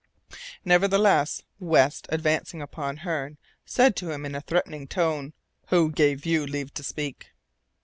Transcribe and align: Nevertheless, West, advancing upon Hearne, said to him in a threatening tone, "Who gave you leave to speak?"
Nevertheless, 0.65 1.43
West, 1.59 2.07
advancing 2.09 2.59
upon 2.59 2.97
Hearne, 3.05 3.37
said 3.67 3.95
to 3.97 4.09
him 4.09 4.25
in 4.25 4.33
a 4.33 4.41
threatening 4.41 4.87
tone, 4.87 5.33
"Who 5.67 5.91
gave 5.91 6.25
you 6.25 6.47
leave 6.47 6.73
to 6.73 6.83
speak?" 6.83 7.27